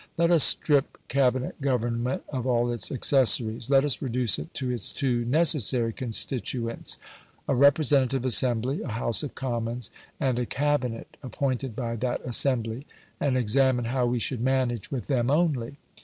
[0.17, 4.91] Let us strip Cabinet government of all its accessories, let us reduce it to its
[4.91, 6.97] two necessary constituents
[7.47, 12.87] a representative assembly (a House of Commons) and a Cabinet appointed by that assembly
[13.19, 15.77] and examine how we should manage with them only.